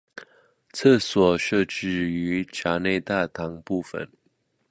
[0.73, 4.09] 厕所设置于闸内大堂部分。